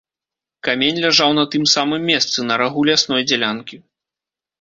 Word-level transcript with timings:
Камень 0.67 1.01
ляжаў 1.03 1.35
на 1.39 1.43
тым 1.55 1.67
самым 1.73 2.01
месцы, 2.11 2.37
на 2.53 2.57
рагу 2.63 2.87
лясной 2.91 3.21
дзялянкі. 3.29 3.77